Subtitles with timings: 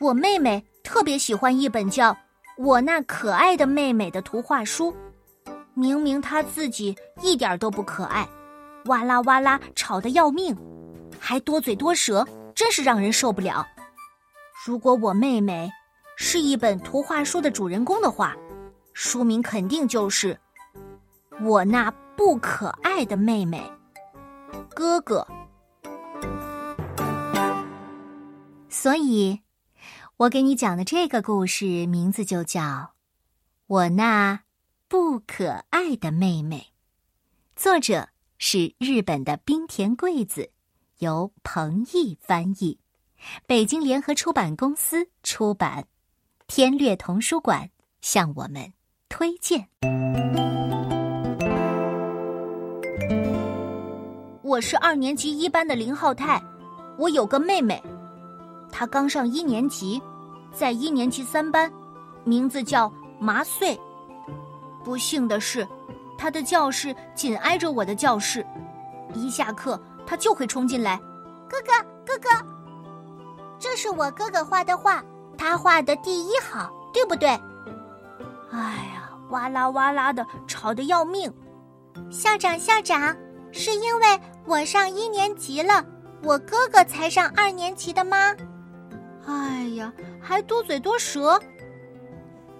[0.00, 2.10] 我妹妹特别喜欢一本叫
[2.56, 4.96] 《我那可爱的妹妹》的图画书。
[5.74, 8.26] 明明她自己一点都不可爱，
[8.86, 10.56] 哇啦哇啦吵得要命，
[11.18, 13.66] 还多嘴多舌，真是让人受不了。
[14.64, 15.70] 如果我妹妹
[16.16, 18.34] 是一本图画书的主人公的话，
[18.94, 20.34] 书名肯定就是
[21.44, 23.70] 《我那不可爱的妹妹》。
[24.74, 25.26] 哥哥。
[28.70, 29.38] 所以，
[30.20, 32.60] 我给你讲的这个故事名字就叫
[33.66, 34.40] 《我那
[34.86, 36.58] 不可爱的妹妹》，
[37.56, 40.50] 作者是日本的冰田贵子，
[40.98, 42.78] 由彭毅翻译，
[43.46, 45.86] 北京联合出版公司出版，
[46.46, 47.70] 天略童书馆
[48.02, 48.74] 向我们
[49.08, 49.70] 推荐。
[54.42, 56.38] 我是二年级一班的林浩泰，
[56.98, 57.82] 我有个妹妹。
[58.72, 60.00] 她刚上一年级，
[60.52, 61.70] 在一年级三班，
[62.24, 63.78] 名字叫麻穗。
[64.82, 65.66] 不幸的是，
[66.16, 68.44] 他的教室紧挨着我的教室，
[69.14, 70.98] 一下课他就会冲进来。
[71.48, 71.72] 哥哥，
[72.06, 72.28] 哥哥，
[73.58, 75.02] 这是我哥哥画的画，
[75.36, 77.28] 他画的第一好，对不对？
[78.50, 78.58] 哎
[78.94, 81.32] 呀，哇啦哇啦的吵得要命。
[82.10, 83.16] 校长，校长，
[83.52, 85.84] 是因为我上一年级了，
[86.22, 88.34] 我哥哥才上二年级的吗？
[89.30, 91.40] 哎呀，还多嘴多舌！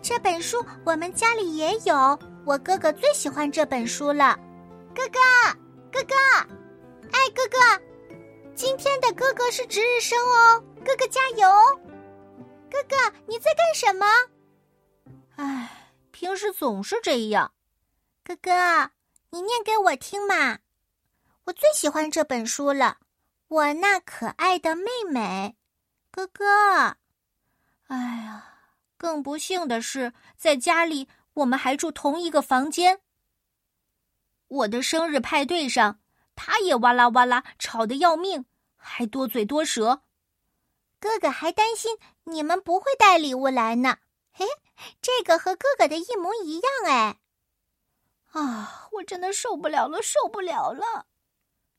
[0.00, 4.38] 这本书我们家里也有，我哥哥最喜欢这本书了。
[4.94, 5.18] 哥哥，
[5.90, 6.14] 哥哥，
[7.10, 7.58] 哎，哥哥，
[8.54, 11.48] 今天的哥哥是值日生哦，哥哥加油！
[12.70, 12.96] 哥哥，
[13.26, 14.06] 你在干什么？
[15.36, 17.52] 哎，平时总是这样。
[18.22, 18.52] 哥哥，
[19.30, 20.58] 你念给我听嘛！
[21.44, 22.98] 我最喜欢这本书了，
[23.48, 25.56] 我那可爱的妹妹。
[26.10, 26.44] 哥哥，
[27.86, 28.44] 哎呀，
[28.96, 33.00] 更不幸的是，在家里我们还住同一个房间。
[34.48, 36.00] 我的生日派对上，
[36.34, 38.44] 他也哇啦哇啦吵得要命，
[38.76, 40.02] 还多嘴多舌。
[40.98, 43.96] 哥哥还担心你们不会带礼物来呢。
[44.32, 44.44] 嘿，
[45.00, 47.20] 这个和哥哥的一模一样哎！
[48.32, 51.06] 啊，我真的受不了了，受不了了！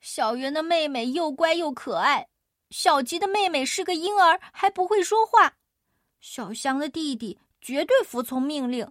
[0.00, 2.29] 小圆的妹妹又乖又可爱。
[2.70, 5.50] 小吉的妹妹是个婴儿，还不会说话；
[6.20, 8.86] 小香的弟弟绝对服从命令；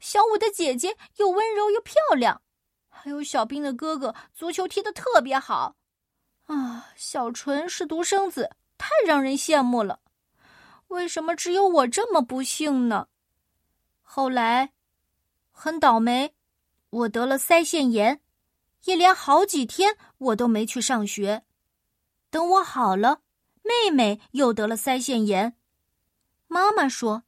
[0.00, 2.36] 小五的姐姐又温柔又漂亮；
[2.88, 5.76] 还有小兵的哥哥足球踢得特别好。
[6.46, 10.00] 啊，小纯是独生子，太让人羡慕了。
[10.88, 13.06] 为什么只有我这么不幸呢？
[14.02, 14.72] 后来，
[15.52, 16.34] 很倒霉，
[16.90, 18.20] 我得了腮腺炎，
[18.84, 21.44] 一连好几天我都没去上学。
[22.32, 23.20] 等我好了，
[23.62, 25.54] 妹妹又得了腮腺炎。
[26.48, 27.24] 妈妈说：“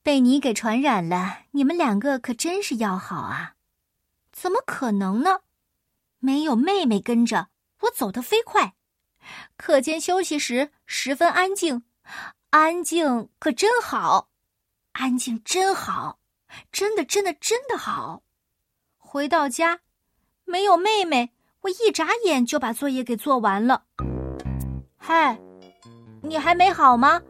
[0.00, 3.56] 被你给传染了，你们两个可真是要好啊！”
[4.30, 5.40] 怎么可能呢？
[6.20, 7.48] 没有妹妹跟着，
[7.80, 8.74] 我走得飞快。
[9.56, 11.82] 课间休息时十分安静，
[12.50, 14.28] 安静可真好，
[14.92, 16.20] 安静真好，
[16.70, 18.22] 真的真的真的好。
[18.98, 19.80] 回到家，
[20.44, 21.32] 没有妹妹，
[21.62, 23.86] 我一眨眼就把作业给做完了。
[25.06, 25.38] 嗨，
[26.22, 27.20] 你还没好吗？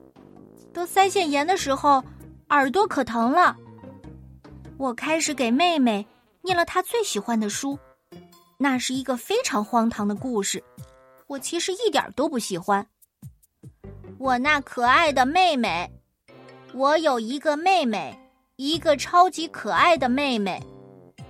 [0.73, 2.01] 得腮腺炎的时候，
[2.51, 3.57] 耳朵可疼了。
[4.79, 6.07] 我开始给妹妹
[6.41, 7.77] 念了她最喜欢的书，
[8.59, 10.63] 那是一个非常荒唐的故事，
[11.27, 12.87] 我其实一点都不喜欢。
[14.19, 15.91] 我那可爱的妹妹，
[16.75, 18.17] 我有一个妹妹，
[18.55, 20.63] 一个超级可爱的妹妹，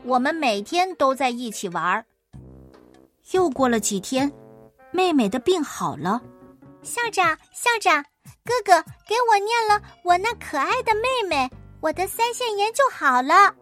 [0.05, 2.05] 我们每天都在一起玩儿。
[3.31, 4.31] 又过了几天，
[4.91, 6.21] 妹妹的病好了。
[6.85, 8.05] 校长，校长，
[8.45, 11.51] 哥哥给我念了我那可爱的妹妹，
[11.81, 13.55] 我的腮腺炎就好了。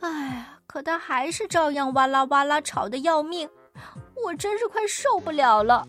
[0.00, 3.48] 哎，可他还是照样哇啦哇啦吵得要命，
[4.24, 5.84] 我真是快受不了了。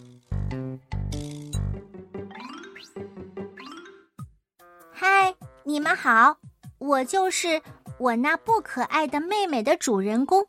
[4.92, 6.36] 嗨，你们好，
[6.80, 7.62] 我就是
[8.00, 10.44] 我那不可爱的妹妹的主人公。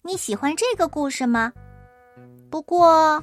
[0.00, 1.52] 你喜欢这个故事吗？
[2.50, 3.22] 不过。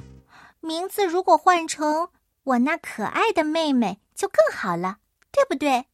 [0.62, 2.08] 名字如果换成
[2.44, 4.98] 我那可爱的妹妹就更好了，
[5.30, 5.86] 对不对？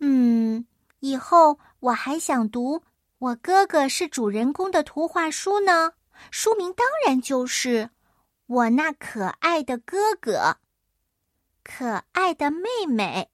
[0.00, 0.66] 嗯，
[0.98, 2.82] 以后我还想读
[3.18, 5.92] 我哥哥是主人公的图画书呢。
[6.30, 7.90] 书名当然就是
[8.46, 10.58] 我那可爱的哥哥，
[11.62, 13.30] 可爱的妹妹。